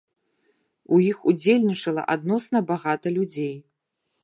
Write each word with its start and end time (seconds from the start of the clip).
У 0.95 0.99
іх 1.09 1.17
удзельнічала 1.33 2.07
адносна 2.15 2.65
багата 2.73 3.07
людзей. 3.19 3.55